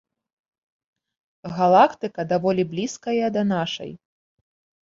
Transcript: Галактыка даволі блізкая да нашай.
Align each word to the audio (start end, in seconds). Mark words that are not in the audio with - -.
Галактыка 1.59 2.21
даволі 2.31 2.67
блізкая 2.73 3.25
да 3.37 3.41
нашай. 3.55 3.91